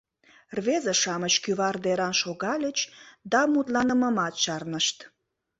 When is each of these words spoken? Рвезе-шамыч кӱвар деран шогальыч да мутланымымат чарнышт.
Рвезе-шамыч 0.57 1.33
кӱвар 1.43 1.75
деран 1.83 2.13
шогальыч 2.21 2.79
да 3.31 3.39
мутланымымат 3.53 4.33
чарнышт. 4.43 4.97